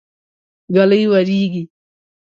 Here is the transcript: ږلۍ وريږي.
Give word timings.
ږلۍ 0.75 1.03
وريږي. 1.11 1.63